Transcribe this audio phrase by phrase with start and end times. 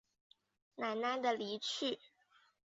[0.77, 1.99] 奶奶的离去